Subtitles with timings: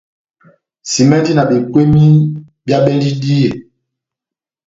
[0.91, 2.05] Simɛndi na bekweni
[2.65, 3.49] bia bendi díyɛ.